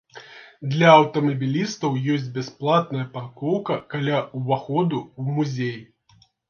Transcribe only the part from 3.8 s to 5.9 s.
каля ўваходу ў музей.